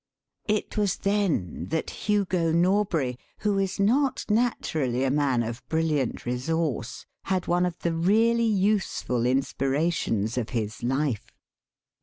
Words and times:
It 0.47 0.77
was 0.77 0.95
then 0.97 1.67
that 1.67 1.91
Hugo 2.07 2.51
Norbury, 2.51 3.19
who 3.41 3.59
is 3.59 3.79
not 3.79 4.25
naturally 4.31 5.03
a 5.03 5.11
man 5.11 5.43
of 5.43 5.61
brilliant 5.69 6.25
resource, 6.25 7.05
had 7.25 7.45
one 7.45 7.67
of 7.67 7.77
the 7.77 7.93
really 7.93 8.41
useful 8.43 9.27
inspirations 9.27 10.39
of 10.39 10.49
his 10.57 10.81
life. 10.81 11.31